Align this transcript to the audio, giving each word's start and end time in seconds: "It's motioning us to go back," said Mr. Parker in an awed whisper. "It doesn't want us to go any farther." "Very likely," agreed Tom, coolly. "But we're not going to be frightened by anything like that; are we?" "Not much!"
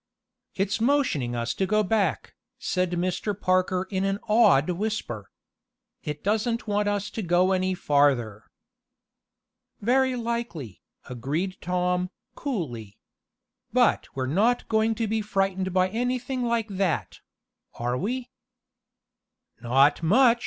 "It's 0.55 0.81
motioning 0.81 1.35
us 1.35 1.53
to 1.53 1.67
go 1.67 1.83
back," 1.83 2.33
said 2.57 2.89
Mr. 2.93 3.39
Parker 3.39 3.87
in 3.91 4.03
an 4.03 4.17
awed 4.27 4.67
whisper. 4.71 5.29
"It 6.01 6.23
doesn't 6.23 6.67
want 6.67 6.87
us 6.87 7.11
to 7.11 7.21
go 7.21 7.51
any 7.51 7.75
farther." 7.75 8.49
"Very 9.79 10.15
likely," 10.15 10.81
agreed 11.07 11.61
Tom, 11.61 12.09
coolly. 12.33 12.97
"But 13.73 14.07
we're 14.15 14.25
not 14.25 14.67
going 14.69 14.95
to 14.95 15.05
be 15.05 15.21
frightened 15.21 15.71
by 15.71 15.89
anything 15.89 16.43
like 16.45 16.69
that; 16.69 17.19
are 17.75 17.95
we?" 17.95 18.31
"Not 19.61 20.01
much!" 20.01 20.39